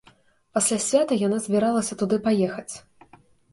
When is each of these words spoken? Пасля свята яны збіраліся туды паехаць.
Пасля 0.57 0.77
свята 0.85 1.17
яны 1.27 1.37
збіраліся 1.45 1.99
туды 2.01 2.21
паехаць. 2.27 2.75